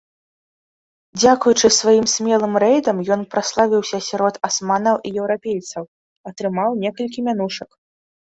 [1.19, 5.83] Дзякуючы сваім смелым рэйдам ён праславіўся сярод асманаў і еўрапейцаў,
[6.31, 7.69] атрымаў некалькі мянушак.